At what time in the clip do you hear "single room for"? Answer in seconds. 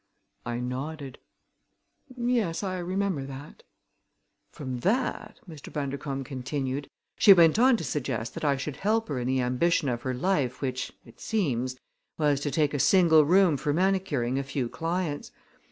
12.79-13.73